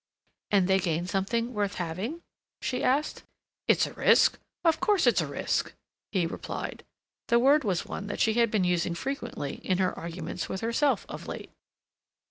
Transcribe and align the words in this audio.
"And 0.49 0.67
they 0.67 0.79
gain 0.79 1.05
something 1.05 1.53
worth 1.53 1.75
having?" 1.75 2.23
she 2.59 2.83
asked. 2.83 3.21
"It's 3.67 3.85
a 3.85 3.93
risk—of 3.93 4.79
course 4.79 5.05
it's 5.05 5.21
a 5.21 5.27
risk," 5.27 5.75
he 6.11 6.25
replied. 6.25 6.83
The 7.27 7.37
word 7.37 7.63
was 7.63 7.85
one 7.85 8.07
that 8.07 8.19
she 8.19 8.33
had 8.33 8.49
been 8.49 8.63
using 8.63 8.95
frequently 8.95 9.57
in 9.57 9.77
her 9.77 9.95
arguments 9.95 10.49
with 10.49 10.61
herself 10.61 11.05
of 11.07 11.27
late. 11.27 11.51